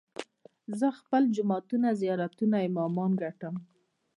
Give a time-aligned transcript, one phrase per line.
[0.79, 3.55] زه خپل جوماتونه، زيارتونه، امامان ګټم